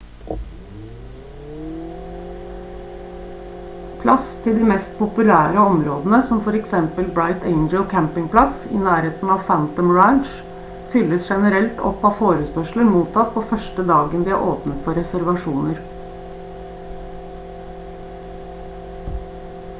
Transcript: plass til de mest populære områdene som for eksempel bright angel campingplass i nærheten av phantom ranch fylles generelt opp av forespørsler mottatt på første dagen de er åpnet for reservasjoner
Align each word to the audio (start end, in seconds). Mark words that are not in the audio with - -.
plass 4.03 4.29
til 4.45 4.55
de 4.61 4.69
mest 4.69 4.95
populære 5.01 5.59
områdene 5.71 6.19
som 6.29 6.39
for 6.47 6.57
eksempel 6.59 7.11
bright 7.17 7.43
angel 7.51 7.85
campingplass 7.91 8.63
i 8.77 8.81
nærheten 8.87 9.33
av 9.35 9.43
phantom 9.51 9.91
ranch 9.99 10.31
fylles 10.95 11.29
generelt 11.33 11.83
opp 11.91 12.07
av 12.11 12.15
forespørsler 12.23 12.89
mottatt 12.95 13.29
på 13.37 13.43
første 13.53 13.85
dagen 13.93 14.25
de 14.29 14.33
er 14.39 14.47
åpnet 14.55 14.79
for 14.87 14.97
reservasjoner 15.01 15.85